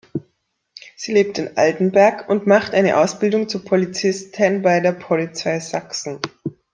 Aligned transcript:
Sie 0.97 1.13
lebt 1.13 1.37
in 1.37 1.57
Altenberg 1.57 2.27
und 2.27 2.47
macht 2.47 2.73
eine 2.73 2.97
Ausbildung 2.97 3.47
zur 3.47 3.63
Polizisten 3.63 4.63
bei 4.63 4.79
der 4.79 4.93
Polizei 4.93 5.59
Sachsen. 5.59 6.17